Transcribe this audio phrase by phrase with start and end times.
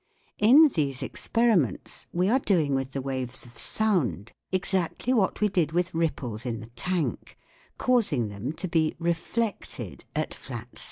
[0.39, 5.73] In these experiments we are doing with the waves of sound exactly what we did
[5.73, 7.37] with ripples in the tank,
[7.77, 10.79] causing them to be reflected at flat surfaces.